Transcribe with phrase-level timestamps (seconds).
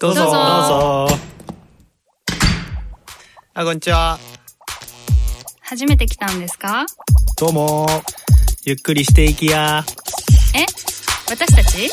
[0.00, 0.22] どうぞ。
[0.22, 1.18] どうぞどうぞ。
[3.52, 4.18] あ、こんにちは。
[5.60, 6.86] 初めて来たんですか？
[7.36, 7.86] どうも。
[8.64, 9.84] ゆっくりしていきや。
[10.54, 10.64] え？
[11.28, 11.90] 私たち？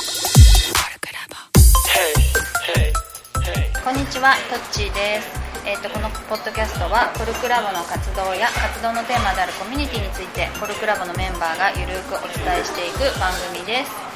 [3.83, 5.27] こんにちは、トッチーです。
[5.67, 14.12] えっ、とこのポッドキャストはコルクラボの活動や活動のテーマであるコミュニティについてコルクラボのメンバーがゆるくお伝えしていく番組です。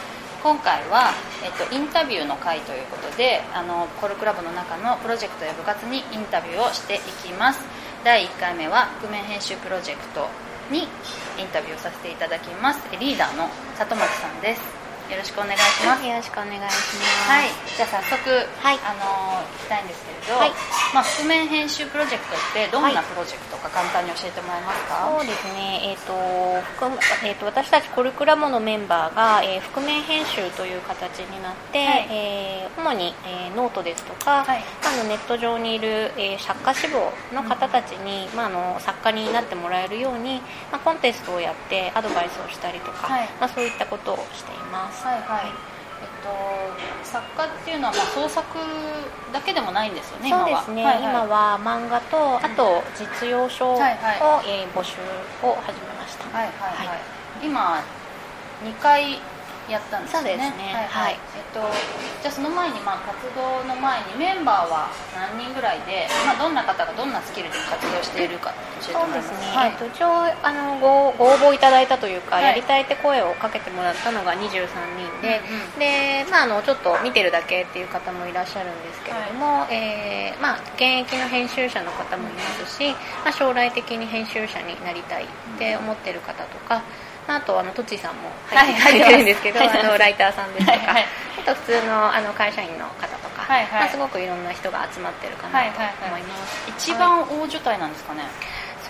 [0.47, 1.11] 今回は、
[1.43, 7.59] えっとインタビューの会ということであのコルクラブの中のプロジェクトや部活にインタビューをしていきます。
[8.05, 10.29] 第1回目は覆面編集プロジェクト
[10.71, 10.83] にイ
[11.43, 12.79] ンタビューをさせていただきます。
[12.97, 14.86] リーダーの里松さんです。
[15.07, 16.05] よろしくお願いします。
[16.05, 17.31] よろしくお願いします。
[17.31, 18.27] はい、じゃあ早速、
[18.59, 18.79] はい。
[18.83, 20.51] あのー聞きたいんですけれど、はい。
[20.93, 26.91] まあ、覆面編集プロジェクトってどんはないプロジェクトか簡単に教えてもらえますか、そうですね、えーと覆
[27.23, 32.07] えー、と私たちコルクラボのメンバーが、えー覆面編集という形になって、はい。
[32.11, 34.63] えー主に、えーノートですとか、はい。
[34.83, 43.29] あのネット上にいる、えー作家志望の方たちに、まあ、あの作家になってもらえるように、まあ、コンテストをやってアドバイスをしたりとか、はい。
[43.39, 44.96] まあ、そういったことをしています。
[45.03, 45.51] はいはい。
[45.97, 46.29] えっと、
[47.03, 48.45] 作家っていうのは、まあ、創作
[49.33, 51.11] だけでもないんですよねそうですね、今ははいはい。
[51.11, 54.97] 今は漫画とあと実用書を、はいはえー募集
[55.41, 56.37] を始めました。
[56.37, 56.99] はいはいはい、はい。
[57.43, 57.83] 今
[58.63, 59.19] 2回
[59.69, 60.29] やったんですよね。
[60.29, 60.73] そうですね。
[60.73, 60.87] はいはい。
[60.87, 61.19] はい。
[61.35, 61.59] えっと、
[62.21, 69.71] じゃあその前に、まあ、活動の前にメンバーは何人ぐらいで、まあ、どんな方がどんなスキルで活動しているか教えてもらえますすそうでね、はい。
[69.71, 70.07] えっと、一応
[70.43, 72.45] あのごご応募いただいたというか、はい。
[72.45, 82.91] やりたいって声をかけてもらったのが23人で,、うんうんでまあ、あのちょっと見てるだけっていう方もいらっしゃるんですけれども、えーまあ、現役の編集者の方もいますし、
[83.23, 86.83] まあ、将来的に編集者になりたいって思ってる方とか、まあ、
[87.27, 89.17] あとあのトッチーさんも入って,、はい。
[89.17, 91.05] るんですけど、入ってますあのライターさんですとか、はいはい。
[91.39, 93.81] あと普通のあの会社員の方とか、はいはい。
[93.81, 96.71] まあ、すごくいろんな人が集まってるかなと思います。
[96.71, 98.23] 一番大所帯なんですかね、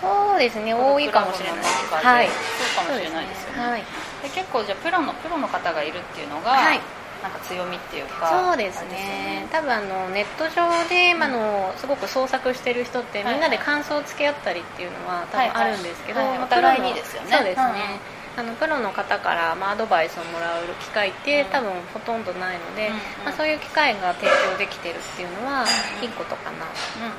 [0.00, 1.58] そうですね多いかもしれない。
[1.58, 2.28] ですはい。
[2.28, 3.70] そうかもしれないですよね。
[3.70, 3.84] はい。
[4.22, 6.80] で結構じゃあプロのプロの方がいるっていうのが、はい。
[7.22, 9.48] なんか強みっていうかそうですあれね。
[9.50, 17.32] 多分あのネット上で、まあ、あのすごく創作してる人ってはいみんなで感想をつけ合ったりっていうのは多はい分あるんですけど、まあはいお互いにですよね。
[17.34, 17.98] そうですね、
[18.38, 21.50] あのプロの方から、まあ、アドバイスをもらう機会って、うん。
[21.50, 22.90] 多分ほとんどないので、
[23.24, 25.66] まあ、そういう機会が提供できてるっていうのは、
[26.00, 26.72] いいことかなと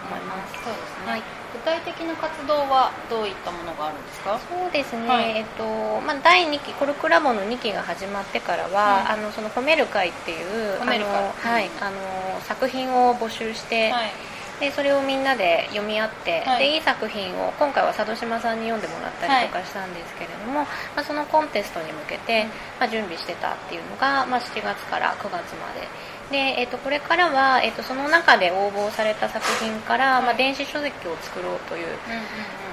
[0.08, 1.24] 思います、そうですね、はい。
[1.52, 4.40] 具体的な活動はどういったものがあるんですか？
[4.48, 5.38] そうですね、はい。
[5.38, 5.64] えっと
[6.08, 9.12] まあ、第2期コルクラボの2期が始まってからは、うん。
[9.12, 14.12] あのその褒める会っていうあの、はいうんあの作品を募集して、はい
[14.60, 16.60] でそれをみんなで読み合って、はい。
[16.60, 22.46] でいい作品を今回は佐渡島さんに読んでもらったりとかしたんですけれども、まあ、そのコンテストに向けて、
[22.80, 25.88] まあ、準備してたっていうのが、まあ、7月から9月まで。
[26.30, 31.88] でえっとこれからは、えっとその中で応募された作品から、まあ、電子書籍を作ろうという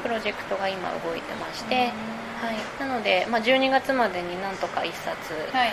[0.03, 5.73] プロジェクトが今動いてまして、はい、なので、まあ、12月までになんとか1冊、はい。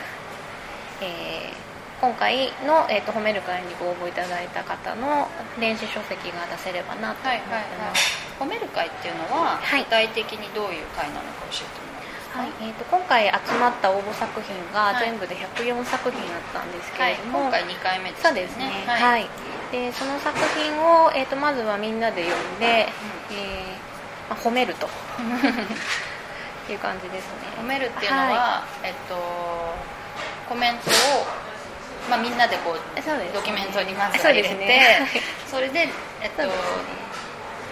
[1.01, 1.72] えー
[2.03, 5.23] 今回の、えー、と褒める会にご応募いただいた方の
[5.55, 7.95] 電子書籍が出せればなと思ってはいはいはい。
[7.95, 8.19] ます。
[8.35, 9.87] 褒める会っていうのは、はい。
[9.87, 11.95] 具体的にどういう会なのか教えても
[12.35, 12.51] らはい。
[12.59, 15.07] えー、と今回集まった応募作品がはい。
[15.07, 19.23] 全部で104作品あったんですけはいれども、今回2回目ですそうですね、ははい。
[19.23, 19.27] い
[19.71, 22.91] でその作品を、えー、とまずはみんなで読んで、
[23.31, 24.89] えーまあ、褒めると。
[26.69, 27.47] いう感じですね。
[27.59, 29.15] 褒めるっていうのは、えっと
[30.47, 31.42] コメントを、
[32.09, 33.31] まあ、みんなでこうそうです。
[33.31, 35.07] ねドキュメントにまず入れてね
[35.47, 35.87] それで、
[36.21, 36.43] えっと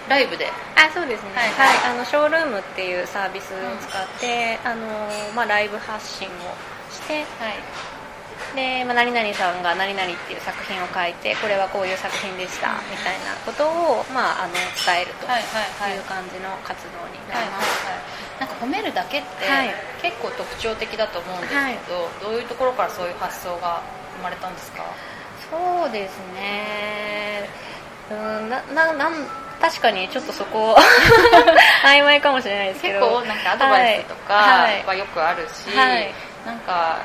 [0.09, 0.47] ライブで。
[0.75, 1.95] あそうですね、ははい。
[1.95, 1.95] い。
[1.95, 4.87] あのショールームっていうサービスを使って、あの
[5.35, 6.31] まあ、ライブ発信を
[6.91, 7.59] してはい。
[8.55, 15.43] で、まあ、何々さんが何々っていう作品を書いてこれはこういう作品でしたみたいなことを、まあ、あの伝えるとはい
[15.95, 19.69] う感じの活動になります、はいなんか褒めるだけって、はい。
[20.01, 23.83] 結構特徴的だと思うんですけど、どういうところからそういう発想が
[24.17, 24.83] 生まれたんですか？
[25.49, 27.49] そうですね。
[28.09, 29.13] うんなななん
[29.61, 30.75] 確かにちょっとそこ
[31.85, 34.83] 曖昧かもしれないですけ結ど構なんかアドバイスとかはい。
[34.85, 36.11] はよくあるし、はい。
[36.45, 36.97] なんか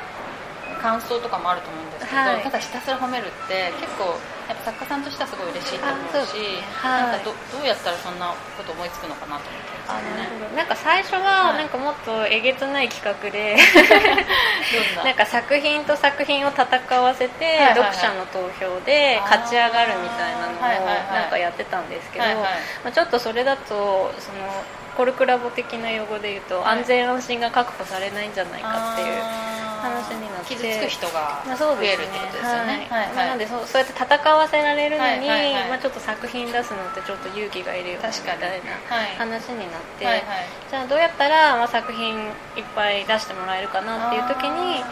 [0.81, 2.41] 感想とかもあると思うんですけど、はい。
[2.43, 4.17] ただひたすら褒めるって結構
[4.49, 7.03] やっぱ作家さんとしてはすごい嬉しいと思うしねはい。
[7.03, 9.77] なんかどどうやったらそんなこと思いつくのかなと思って。
[9.87, 11.59] ねなんか最初ははい。
[11.59, 15.05] なんかもっとえげつない企画でどんな？
[15.11, 16.65] なんか作品と作品を戦
[17.03, 17.93] わせて、はいはいはい。
[17.93, 22.45] 読者の投票で勝ち上がるみたいなのをなんかやってたんですけど、はいはい。
[22.85, 24.65] まあ、ちょっとそれだとその
[24.97, 26.79] コルクラボ的な用語で言うと、はい。
[26.79, 29.56] 安全安心が確保されないんじゃないかっていうあ
[29.87, 30.55] 話になって。
[30.55, 33.07] 傷つく人が増えるってことですよね、はい。
[33.07, 33.13] はい。
[33.15, 35.29] まあなのでそうそうやって戦わせられるのに、
[35.69, 38.41] まあ、ちょっと作品出すのってちょっと勇気がいるよねみ確かに。
[38.41, 39.17] たいなはい。
[39.17, 40.25] 話になって、
[40.71, 42.15] じゃあどうやったら、まあ、作品
[42.57, 44.83] いっぱい出してもらえるかなっていう時に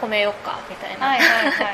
[0.00, 1.16] 褒めようかみたいな、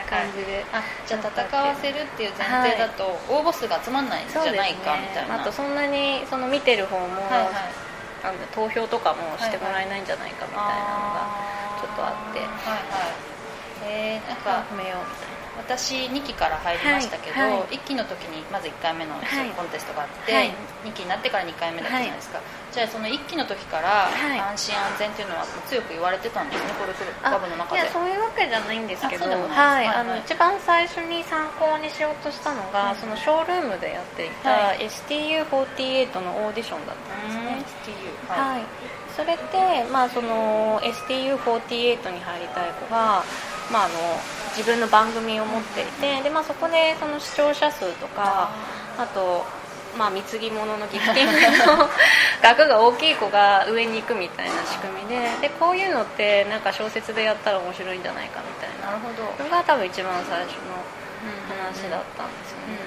[0.08, 0.64] 感じで。
[0.72, 5.40] あじゃあ戦わせるっていう前提だと応募数が集まんないんじゃないかみたいな。
[5.40, 7.90] あとそんなにその見てる方も、はいはい。
[8.22, 11.19] あの投票とかもしてもらえないんじゃないかみたいなのが
[12.04, 12.40] あっとあって。
[12.40, 13.30] はいはい。
[13.82, 15.30] えー、なんか褒めようみたい。
[15.34, 17.50] な私2期から入りましたけど、はい。
[17.50, 19.50] はい1期の時にまず1回目のはい。
[19.52, 20.54] コンテストがあって、はい。
[20.84, 22.40] 2期になってから2回目だったじゃないですか、
[22.72, 24.40] じゃあその1期の時からはい。
[24.40, 27.82] 安心安全っていうのは強く言われてたんですねコルクラブの中で。
[27.82, 32.96] いやそういうわけじゃないんですけど一番最初に参考にしようとしたのが、うん。
[32.96, 34.88] そのショールームでやっていた、はい。
[34.88, 38.62] STU48 のオーディションだったんですね、STU はい、
[39.16, 43.24] それで、まあ、その STU48 に入りたい子が、
[43.72, 43.94] まあ、あの
[44.56, 48.50] 自分の番組を持っていてで、まあ、そこでその視聴者数とか
[48.98, 49.44] あと、
[49.96, 51.40] まあ、貢ぎ物のギフティング
[51.78, 51.88] の
[52.42, 59.44] 額が大きい子が上に行くみたいな仕組みででこういうのってなんか小説でやったら面白いんじゃないかみたいななるほど。
[59.44, 60.80] のが多分一番最初の
[61.48, 62.78] 話だったんですよね、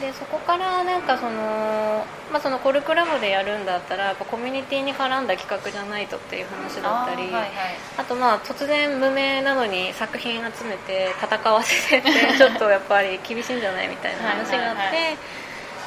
[0.00, 7.50] でそこからなんかその、まあ、そのコルクラボでやるんだったらやっぱコミュニティに絡んだ企画じゃないとっていう話だったりあーはいはい。
[7.96, 15.18] あとまあ突然無名なのに作品集めて戦わせてってちょっとやっぱり厳しいんじゃないみたいな話があってはいはいはで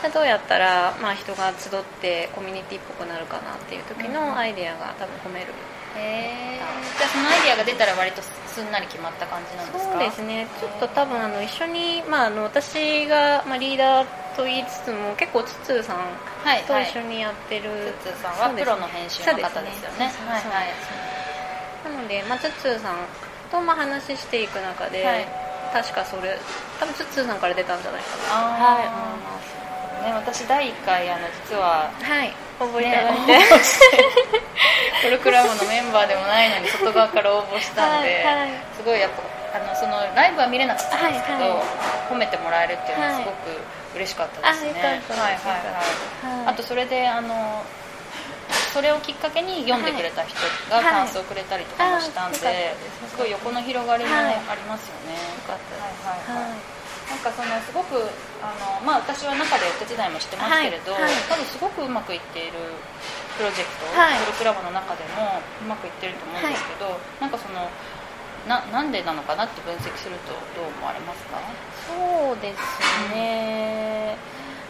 [0.10, 5.54] どうやったらまあ人が集ってコミュニティっぽくなるかなっていう時うんのアイデアが多分褒める。
[5.98, 6.98] へー。
[6.98, 9.94] じゃあそのアイディアが出たら割とすんなり決まった感じなんですか？
[9.94, 10.48] そうですね。
[10.60, 14.06] ちょっと多分あの一緒に、まあ、あの私が、まあ、リーダー
[14.36, 20.10] と言いつつも結構ツツーさんはいと一緒にやってる、ツッツーさんはプロの編集の方ですよね。
[20.10, 20.74] そうはいはい。
[21.94, 22.96] なので、まあ、ツツーさん
[23.52, 25.28] とまあ話していく中で、はい。
[25.74, 26.38] 確かそれ
[26.80, 28.56] 多分ツツーさんから出たんじゃないかな。
[28.56, 28.76] あー。
[28.78, 28.88] はい。
[28.88, 29.62] 思います
[30.02, 32.34] ね、私第1回あの実ははい。
[32.62, 33.98] 覚えていねただいて、応募して
[35.02, 38.62] コルクラブのメンバーでもないのに外側から応募したんで、はいはい。
[38.78, 42.14] すごいやっぱあのそのライブは見れなかったんですけど、はいはい。
[42.14, 43.24] 褒めてもらえるっていうのははい。
[43.24, 43.58] すごく
[43.98, 45.58] 嬉しかったですね、はいはいは
[46.38, 46.54] い、はい。
[46.54, 47.66] あとそれであの
[48.74, 50.38] それをきっかけに読んでくれた人
[50.70, 50.86] がはい。
[50.86, 55.20] 感想をくれたりとかもしたんで、はいあよかったですすごい横の広がりもはいありますよね、よ
[55.50, 56.06] かったです。
[56.06, 56.52] はいはいはい。
[56.52, 56.62] はい。
[57.10, 58.06] なんかそのすごく
[58.42, 61.14] あの、まあ、私は中でお手伝いもしてますけれど、はいはい。
[61.30, 62.58] 多分すごくうまくいっている
[63.38, 64.20] プロジェクト、はい。
[64.26, 67.70] プロクラブの中でもうまくいってると思うんですけど、なんかその
[68.48, 71.38] ななんでなのかなって分析するとどう思われますか？
[71.88, 74.18] そうですね。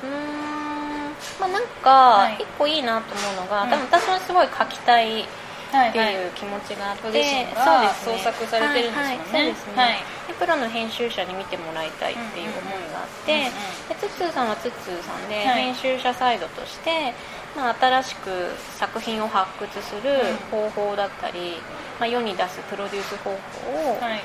[0.04, 1.16] うーん。
[1.40, 2.38] まあなんはい。
[2.38, 3.70] か一個いいなと思うのが、うん。
[3.70, 5.28] 多分私はすごい書きたいは
[5.72, 8.18] っていう気持ちがあって、ご自身がそうですね。
[8.18, 9.32] 創作されてるんですもんね。
[9.32, 9.48] はいはい。
[9.48, 9.98] ね、はい。
[10.28, 13.46] でプロの編集者に見てもらいたいっていう思いがあって、うんうん。
[13.48, 13.54] うん
[13.90, 15.64] でツッツーさんはツッツーさんで、はい。
[15.72, 17.14] 編集者サイドとして、
[17.56, 18.30] まあ、新しく
[18.78, 21.58] 作品を発掘する方法だったり、
[22.00, 24.24] まあ、世に出すプロデュース方法を、はい。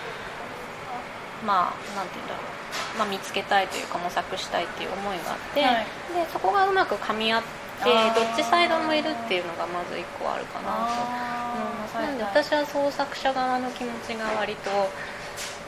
[1.45, 2.41] まあなんて言うんだろ
[2.97, 5.87] う、まあ、見つけたいというか模索したいっていう思いがあって、はい。
[6.15, 8.15] でそこがうまく噛み合ってあー。
[8.15, 11.27] どっちサイドもいるっていうのがまず一個あるかなと。
[11.57, 12.19] 思います、なん。
[12.19, 12.45] ではいはい。
[12.45, 14.71] 私は創作者側の気持ちが割と、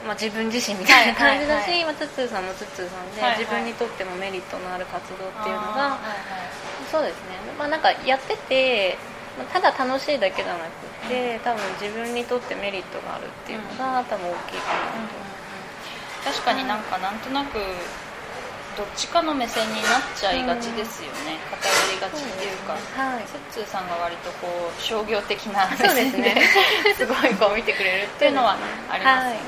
[0.07, 3.38] まあ、自分自身みたいな感じだし、はいまあ、ツッツーさんもツッツーさんで、はいはい。
[3.41, 6.91] 自分にとってもメリットのある活動っていうのがはいはい。
[6.91, 8.97] そうですね、まあ、なんかやってて
[9.37, 16.33] まあただ楽しいだけじゃなくて多分自分にとってメリットがあるっていうのが多分大きいかなと。
[16.33, 17.59] 確かになんかなんとなく
[18.78, 22.78] どっちかの目線になっちゃいがちですよね、偏りがちっていうか。
[22.94, 23.25] はい。
[23.50, 26.49] ツッツーさんが割とこう商業的なそうですね。
[26.97, 28.56] すごいこう見てくれるっていうのは
[28.88, 29.40] ありますよね、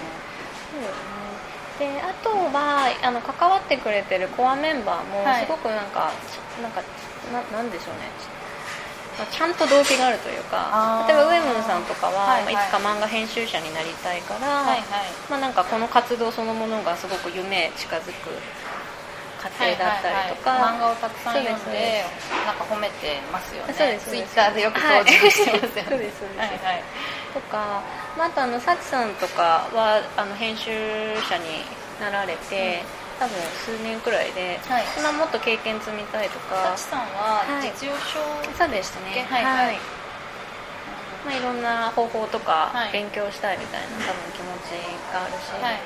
[1.78, 5.46] そうであとはあの関わってくれてるコアメンバーもはい。
[5.46, 6.10] すごくなんか、
[6.60, 6.82] なんか
[7.32, 8.10] ななんでしょうね。
[9.16, 12.54] まあちゃんと動機があるというか例えばウェムンさんとかは、はいはい。
[12.54, 14.82] まあいつか漫画編集者になりたいから、はいはい。
[15.30, 18.10] まあ、なんかこの活動そのものがすごく夢へ近づく
[19.40, 20.76] 過程だったりとか、はいはいはい。
[20.76, 22.04] 漫画をたくさん読んで
[22.44, 23.72] なんか褒めてますよね。
[23.72, 25.70] そうですツイッターでよく登場してますよね、はい。
[25.88, 26.40] そうですそうです。
[26.40, 26.84] はいはい。
[27.32, 27.82] とか、
[28.18, 30.70] まあ、あとあのサチさんとかはあの編集
[31.24, 31.64] 者に
[32.00, 32.84] なられて、
[33.18, 34.84] 多分数年くらいで、はい。
[34.98, 36.76] 今もっと経験積みたいとか。
[36.76, 37.72] サチさんははい。
[37.72, 38.20] 実用書、
[38.52, 39.24] そうでしたね。
[39.24, 39.44] はい。
[39.44, 39.99] はい
[41.24, 42.92] まあ、いろんな方法とかはい。
[42.92, 44.80] 勉強したいみたいな多分気持ち
[45.12, 45.76] があるし、はい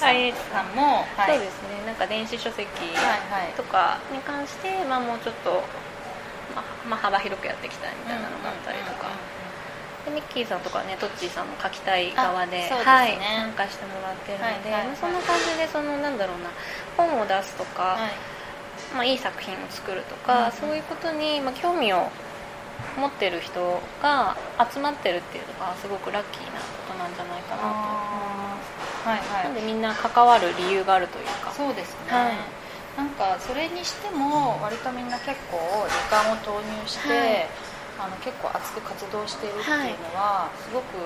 [0.00, 0.30] はい。
[0.30, 0.32] はい。
[0.50, 1.82] さんも、はい、そうですね。
[1.86, 2.66] なんか電子書籍
[3.56, 5.62] とかに関して、まあ、もうちょっと、
[6.54, 9.10] まあまあ、幅広くやっていきたいみたいなのがあったりとか、
[10.04, 12.84] でミッキーさんとかねトッチーさんも書きたい側でですね。
[12.84, 14.96] はい、参加してもらってるので、はいはい。
[14.96, 16.50] そんな感じでそのなんだろうな
[16.96, 18.12] 本を出すとか、はい。
[18.94, 20.52] まあ、いい作品を作るとか、うん。
[20.52, 22.06] そういうことに、まあ、興味を
[22.96, 24.36] 持ってる人が
[24.72, 29.44] 集まってるっていうのがすごくラッキーなことなんじゃないかなと思いますはいはい。
[29.44, 31.50] なんでみんな関わる理由があるというか。
[31.52, 32.36] そうですね、はい。
[32.96, 35.58] なんかそれにしても割とみんな結構
[35.90, 37.46] 時間を投入して、はい。
[37.94, 40.98] あの結構熱く活動しているっていうのは、すごく、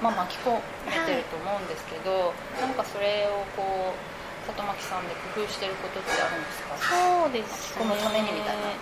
[0.00, 0.56] まあ、巻き込
[0.88, 6.72] めてると思うんですけど、なんかそれをこう里巻さんで工夫してることってあるんですか？
[6.80, 8.72] そうですこのためにみたいな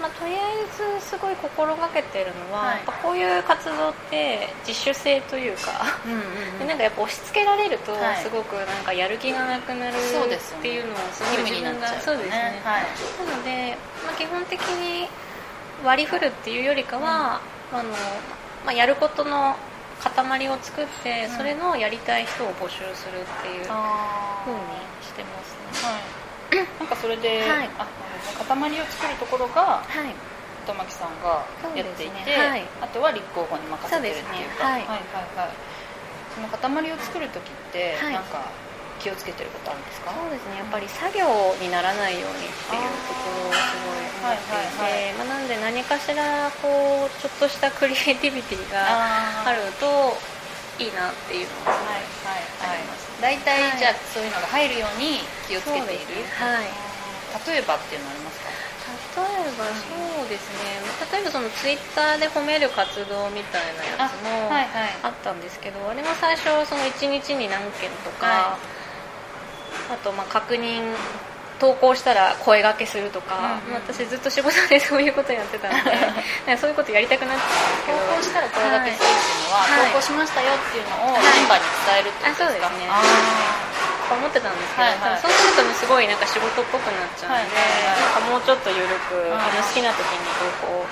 [0.00, 2.76] まあ、とりあえずすごい心がけてるのは、はい。
[2.76, 5.72] やっぱこういう活動って自主性というか、
[6.06, 8.16] うんうん でなんかやっぱ押し付けられるとはい。
[8.16, 10.60] すごくなんかやる気がなくなるそうですよね。
[10.60, 12.82] っていうのをすごい義務になっちゃうそうですね、はい。
[13.26, 15.08] なので、まあ、基本的に
[15.84, 17.40] 割り振るっていうよりかは、
[17.72, 17.82] あの
[18.64, 19.56] まあ、やることの
[20.00, 21.36] 塊を作って、うん。
[21.36, 24.60] それのやりたい人を募集するっていうあ風に
[25.02, 25.57] してます
[26.80, 27.70] なんかそれで、はい。
[27.78, 27.86] あ
[28.38, 30.14] 塊を作るところがはい。
[30.66, 32.36] 里巻さんがやっていて、ね。
[32.36, 32.62] はい。
[32.82, 34.64] あとは立候補に任せてるっていうか。
[34.64, 34.80] ねはい。
[34.80, 35.50] はいはいはい。
[36.34, 38.12] その塊を作る時って、はい。
[38.14, 38.44] なんか
[39.00, 40.10] 気をつけてることあるんですか？
[40.12, 40.58] そうですね。
[40.58, 41.24] やっぱり作業
[41.62, 45.14] にならないようにっていうところをすごい思っていて、はいはいはい。
[45.14, 50.16] まあ、なんで何かしらこうちょっとしたクリエイティビティがああると
[50.78, 52.78] いいなっていうのははいはいはい。
[52.78, 53.78] あります大体、はい。
[53.78, 55.18] じゃあそういうのが入るように
[55.50, 56.70] 気をつけている、はい。
[57.50, 58.48] 例えばっていうのありますか？
[58.88, 60.80] 例えばそうですね。
[61.12, 64.96] 例えばそのツイッターで褒める活動みたいなやつもはいはい。
[65.02, 68.58] あったんですけどあれも最初その1日に何件とか、は
[69.90, 70.94] あとまあ確認
[71.58, 75.74] 投稿したら声がけするとか、うんうんまあ私ずっと仕事で そういうことやってたの
[76.46, 77.44] でそういうことやりたくなっちゃ
[77.86, 79.90] 投稿うんですけどしたら声がけするっていうのは、はい。
[79.90, 81.22] 投稿しましたよっていうのをはい。
[81.22, 83.78] メンバーに伝えるってことですか、あそうですね。
[84.08, 85.20] 思ってたんですけど、はいはい。
[85.20, 88.00] そうするとすごいなんか仕事っぽくなっちゃうんで、はいはいはい。
[88.00, 89.34] なんかもうちょっと緩く、ん。
[89.34, 90.86] あの好きな時に投稿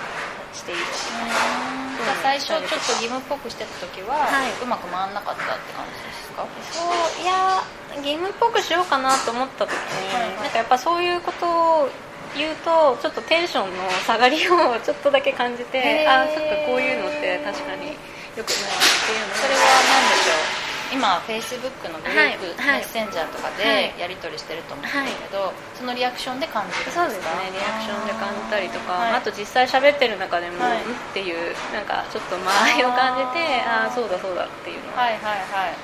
[0.52, 1.85] していいとーか、じゃあ
[2.22, 4.52] 最初ちょっと義務っぽくしてた時は、はい。
[4.62, 6.46] うまく回んなかったって感じですか？
[6.72, 7.62] そういや
[7.96, 10.36] 義務っぽくしようかなと思った時に、はいはい。
[10.42, 11.46] なんかやっぱそういうこと
[11.84, 11.88] を
[12.36, 17.96] 言うとちょっとテンションの下がりを ちょっとだけ感じてああそっかこういうのって確かに
[18.36, 18.76] 良くないっ
[19.06, 20.55] ていうのそれは何でしょう？
[20.92, 22.80] 今フェイスブックのグループ、はいはい。
[22.80, 23.58] メッセンジャーとかはい。
[23.58, 27.04] でやり取りしてると思うんですけど、そのリアクションで感じるんですか？
[27.04, 27.50] そうですね。
[27.52, 29.12] リアクションで感じたりとか、はい。
[29.14, 30.82] あと実際喋ってる中でも、はい。
[30.82, 35.74] うんっていうなんかちょっと間合いを感じてああそうだそうだっていうのをはいはいはい。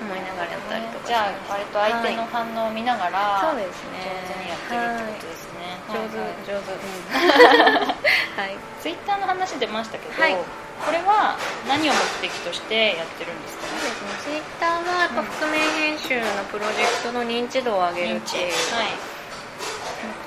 [0.00, 4.24] 思いながらやったりとかじゃあ割と相手の反応を見ながら、そうですね。
[4.24, 6.16] 上手にやってるってことですね、上手、
[6.48, 7.88] 上手、うん。
[8.40, 8.56] はい。
[8.80, 10.36] ツイッターの話出ましたけど、はい
[10.84, 11.36] これは
[11.68, 13.66] 何を目的としてやってるんですか？
[13.68, 15.60] そうですね、ツイッターはやっぱ覆面
[15.94, 18.52] 編集のプロジェクトの認知度を上げるっていう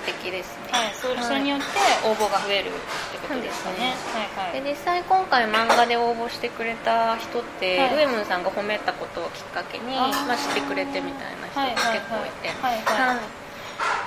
[0.05, 0.71] 目的ですね。
[0.71, 1.65] はい、はい、それによって
[2.07, 2.71] 応募が増えるっ
[3.11, 3.93] てことですかね。
[4.13, 4.61] はいはい。
[4.61, 7.95] で実際今回漫画で応募してくれた人って、はい。
[7.95, 13.42] ウエムンさんが褒めたことをきっかけにまあ、知ってくれてみたいな人が結構いて、はい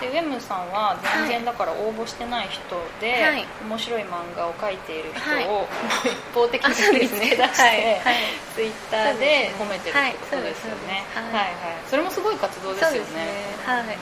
[0.00, 2.60] でウェムさんは全然だから応募してない人
[3.00, 3.44] で、はい。
[3.64, 5.44] 面白い漫画を描いている人はい。
[5.48, 5.66] を、
[6.04, 8.00] 一方的に見ですね出して、はい。
[8.00, 8.14] はい。
[8.54, 11.00] ツイッターで褒めてるってことですよね。
[11.14, 11.24] はい。
[11.24, 11.32] はい。
[11.32, 13.56] はいそれもすごい活動ですよね。
[13.64, 13.98] はい。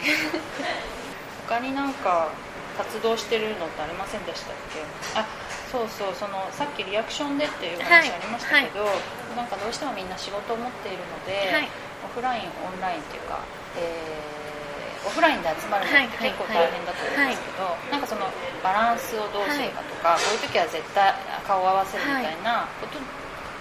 [1.46, 2.28] 他になんか
[2.76, 4.82] 活動してるのってありませんでしたっけ？
[5.14, 5.24] あ
[5.70, 8.82] そうそうそのさっきリアクションでっていう話ありましたけど、
[9.36, 11.68] なんかどうしてもみんな仕事を持っているので、はい。
[12.04, 13.38] オフラインオンラインっていうか、
[13.78, 14.33] えー
[15.06, 18.26] オフラインで集まるのって結構大変だと思うんですけど、なんかその
[18.64, 21.12] バランスをどうするかとか、こういう時は絶対
[21.46, 22.98] 顔を合わせるみたいなこと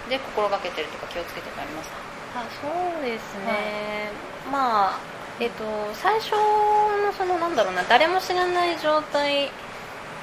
[0.08, 1.96] で心がけてるとか気をつけてるのありますか？
[2.34, 2.66] あそ
[2.98, 4.10] うですね、
[4.50, 4.98] まあ
[5.40, 9.50] えっと最初のそのなんだろうな誰も知らない状態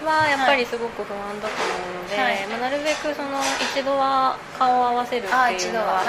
[0.04, 2.48] はやっぱりすごく不安だと思うので、はい。
[2.48, 3.40] まあ、なるべくその
[3.76, 6.02] 一度は顔を合わせるってあいうのは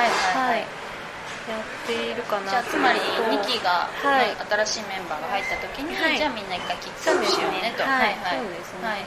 [1.49, 2.51] やっているかな。
[2.51, 4.29] じゃあつまり2期が、はい。
[4.29, 6.17] ね新しいメンバーが入った時に、はい。
[6.17, 7.75] じゃあみんな一回キックそうですねしようね。
[7.77, 8.39] とはいはい。
[8.39, 8.87] そうですね。
[8.87, 9.07] はい。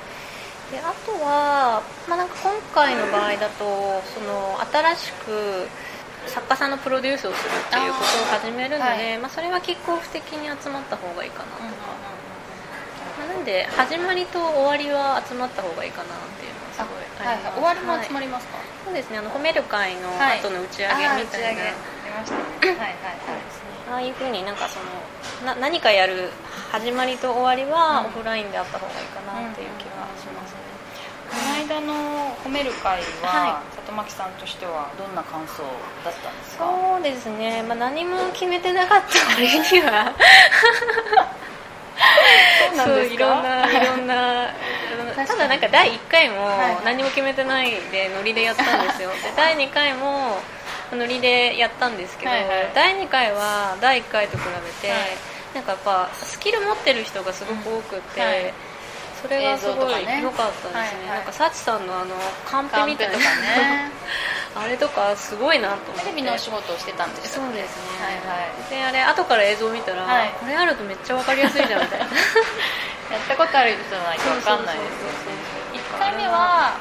[0.71, 5.69] であとは、まあ、なんか今回の場合だとその新しく
[6.25, 12.15] 作家さんのプロデュースをするっていうことを始めるのでまあ、それはキックオフ的に集まった方がいいかなとか、うんうんうん
[13.15, 17.27] まあ、なんで始まりと終わりは集まった方がいいかなっていうのはすごい。
[17.27, 17.43] はい。
[17.43, 18.65] はい、終わりも集まり、りますか、はい。
[18.83, 19.17] そうですね。
[19.19, 20.39] あの褒める会のはい。
[20.39, 22.95] 後の打ち上げみたいな、ありましたねはいはいはい。
[23.91, 26.31] ああいうふうになんかそのな何かやる
[26.71, 28.05] 始まりと終わりはうん。
[28.07, 30.59] オフラインであった方がいいかなっていう気はしますね、
[31.29, 35.63] この間の褒める会は、は里巻さんとしてはどんな感想
[36.03, 36.65] だったんですか？
[36.65, 40.13] そうですね、まあ、何も決めてなかった割には。
[42.69, 43.13] そうなんですか？
[43.15, 44.53] いろんないろんな
[45.15, 49.09] ただなんか第1回もはい何も決めてないでノリでやったんですよ。
[49.09, 50.37] で第2回も
[50.93, 52.71] ノリでやったんですけど、はいはい。
[52.75, 54.99] 第2回は第1回と比べて、はい。
[55.55, 58.53] なんかやっぱスキル持ってる人がすごく多くて、うんはい。
[59.21, 61.17] それがすごい良かったですね、はいはい。
[61.17, 62.13] なんかサチさんのあの
[62.45, 63.91] カンペみたいなね。
[64.55, 65.99] あれとかすごいなと思って。
[66.01, 68.69] テレビのお仕事をしてたんですそうですね、はいはい。
[68.69, 70.29] であれ後から映像見たら、はい。
[70.39, 72.05] これあるとめっちゃ分かりやすいじゃんみたいな
[73.11, 75.35] やったことある人じゃないと分かんないですよ
[75.95, 76.73] 1回目は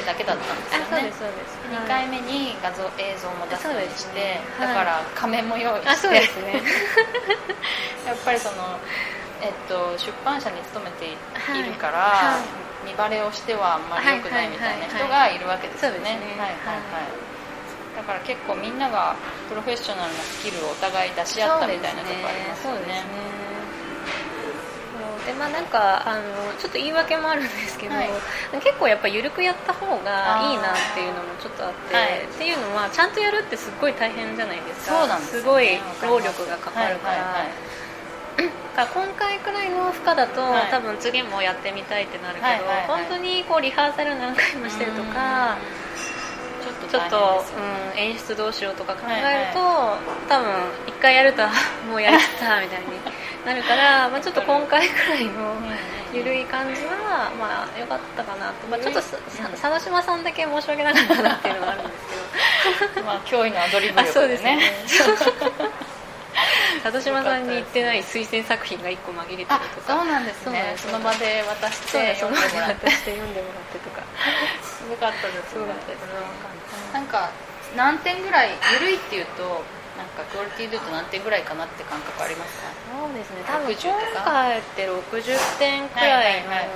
[0.00, 1.60] だけだったんですよね、あそうですそうです。
[1.68, 4.40] 2回目に画像映像も出すようにして、ね。
[4.56, 4.68] はい。
[4.68, 5.88] だから仮面も用意して。
[5.90, 6.62] あそうですね。
[8.08, 8.78] やっぱりその、
[9.42, 12.40] えっと、出版社に勤めてい,、はいるから、は
[12.86, 15.98] 見バレをしてはあんまり良くないみたいな人がいるわけですよね。
[16.38, 17.32] はいはいはい。
[17.96, 19.14] だから結構みんなが
[19.48, 23.41] プロフェッショナルなスキルをお互い出し合ったみたいなとこありますよね
[25.26, 26.22] でまあなんかあの
[26.58, 28.10] ちょっと言い訳もあるんですけど、はい。
[28.62, 32.24] 結構やっぱ緩くやった方がいいなっていうのもちょっとあって、はい。
[32.24, 34.98] っていうのはちゃんとやるってすっごい大変じゃないですか。
[35.00, 35.48] そうなんですよね。
[35.48, 37.16] ごい労力がかかるから、
[38.74, 40.70] から今回くらいの負荷だと、はい。
[40.70, 42.86] 多分次もやってみたいってなるけど、はいはいはい。
[42.86, 45.56] 本当にこうリハーサル何回もしてるとか、
[46.90, 47.22] ちょっとね。
[47.94, 49.60] うん、演出どうしようとか考えると、
[50.28, 50.50] 多分
[50.86, 51.42] 一回やると
[51.88, 52.86] もうやりきったみたいに
[53.44, 55.54] なるから、まあ、ちょっと今回くらいの
[56.14, 62.04] 緩い感じはまあ良かったかなと、まあ、ちょっとささ佐渡島さんだけ申し訳なかったなっていうのはあるんです
[62.94, 63.02] けど。
[63.06, 64.62] まあ驚異のアドリブあそうで力ですねね。
[66.82, 70.74] 佐渡島さんに言ってない推薦作品が1個紛れてるとあかそうなんですね。
[70.76, 72.22] その場で渡しそうです。
[72.22, 72.86] て読んでもらって。
[72.86, 74.02] 渡して読んでもらってとか。
[74.62, 76.20] すごかったですすごかったですそれは
[76.92, 77.30] なんか
[77.76, 79.62] 何点ぐらい緩いっていうと
[79.96, 82.68] なんかクオリティでいうと何点ぐらいかなって感覚ありますか？
[82.88, 83.44] そうですね。
[83.44, 84.24] 多分60とか？
[84.24, 86.68] 今回って60点くらいの、はいはいはい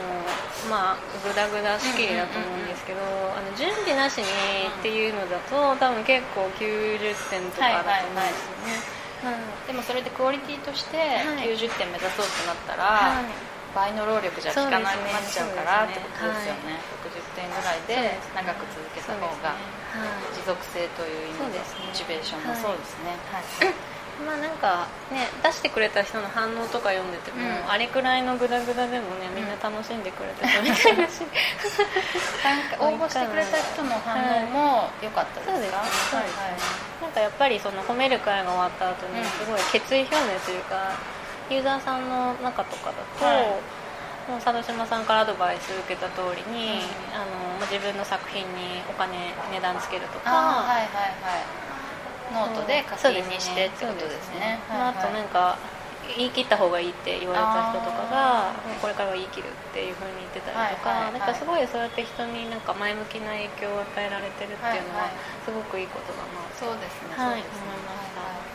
[0.67, 6.99] まあグダグダ仕切りだと思うんですけど、あの準備なしにっていうのだと多分結構90
[7.31, 8.51] 点とかだと思うんです
[9.23, 11.55] よね、でもそれでクオリティとしてはい。
[11.55, 13.31] 90点目指そうとなったら、はい。
[13.77, 16.83] 倍の労力じゃ効かなくなっちゃうからってことですよね。
[17.15, 19.53] 60点ぐらいで長く続けた方が
[20.35, 23.13] 持続性という意味でモチベーションもそうですね。
[23.31, 23.45] はい。
[24.17, 27.71] まあなんかね出してくれた人の反応とか読んでても、うん。
[27.71, 31.21] あれくらいのグダグダでもねみんな楽しんでくれてたみたいだし、
[32.43, 35.85] 参加応募してくれた人の反応も良かったですか？
[36.11, 36.33] そうです。
[36.33, 36.57] ね
[37.03, 39.25] なんかやっぱりその褒める会が終わった後にうん。
[39.29, 40.93] すごい決意表明というか、
[41.51, 43.47] ユーザーさんの中とかだと、はい
[44.29, 47.15] もう佐渡島さんからアドバイス受けた通りに、うん。
[47.15, 51.67] あのまあ自分の作品にお金値段つけるとか、はいはいはい。
[52.35, 54.59] ノートで課金にしてってことですね。
[54.71, 55.57] ああとなんか
[56.17, 61.19] 言い切った方がいいって言われた人とかがこれからは言い切るっていう風に言ってたりとか、はいはいはい。
[61.19, 65.11] なんかすごいそうやって人になんか前向きな影響を与えられてるっていうのは
[65.47, 68.23] すごくいいことだなとそうですねはい思いました。
[68.23, 68.47] はい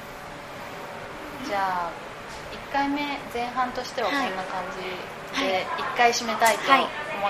[1.47, 1.91] じゃあ
[2.69, 4.87] 1回目前半としてはこんはいな感じ。
[4.87, 6.81] はいで1回締めたいと思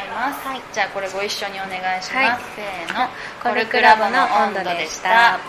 [0.02, 0.62] います、はい。
[0.74, 2.40] じゃあこれご一緒にお願いします、はい。
[2.56, 3.08] せーの。
[3.44, 5.40] コルクラボの温度でした。